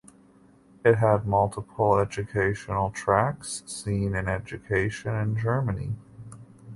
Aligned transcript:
It 0.83 0.95
had 0.97 1.27
multiple 1.27 1.99
educational 1.99 2.89
tracks 2.89 3.61
seen 3.67 4.15
in 4.15 4.27
education 4.27 5.13
in 5.13 5.37
Germany. 5.37 5.91